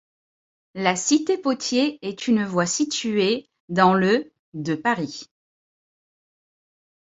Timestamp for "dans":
3.69-3.93